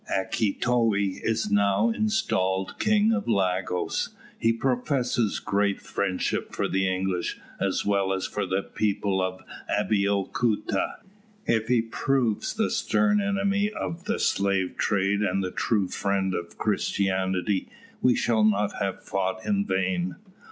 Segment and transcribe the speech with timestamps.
[0.11, 4.09] Akitoye is now installed King of Lagos.
[4.39, 11.01] He professes great friendship for the English, as well as for the people of Abeokuta.
[11.45, 16.57] If he proves the stern enemy of the slave trade and the true friend of
[16.57, 17.69] Christianity,
[18.01, 20.15] we shall not have fought in vain."